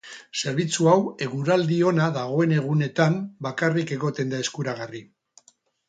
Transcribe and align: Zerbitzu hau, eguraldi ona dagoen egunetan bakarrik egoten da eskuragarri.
Zerbitzu 0.43 0.87
hau, 0.93 0.95
eguraldi 1.25 1.77
ona 1.91 2.09
dagoen 2.17 2.57
egunetan 2.57 3.21
bakarrik 3.51 3.97
egoten 4.01 4.35
da 4.37 4.45
eskuragarri. 4.49 5.09